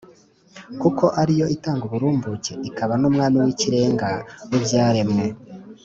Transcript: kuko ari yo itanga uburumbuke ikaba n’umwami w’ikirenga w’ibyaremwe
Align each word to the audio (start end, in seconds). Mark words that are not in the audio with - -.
kuko 0.81 1.05
ari 1.21 1.33
yo 1.39 1.45
itanga 1.55 1.83
uburumbuke 1.85 2.53
ikaba 2.69 2.93
n’umwami 3.01 3.37
w’ikirenga 3.43 4.07
w’ibyaremwe 4.49 5.25